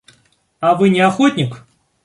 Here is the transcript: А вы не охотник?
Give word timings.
А 0.61 0.73
вы 0.73 0.89
не 0.89 0.99
охотник? 1.01 1.63